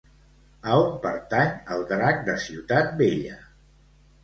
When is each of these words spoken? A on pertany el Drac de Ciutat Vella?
A 0.71 0.77
on 0.85 0.95
pertany 1.03 1.51
el 1.77 1.85
Drac 1.93 2.25
de 2.31 2.37
Ciutat 2.47 2.91
Vella? 3.05 3.39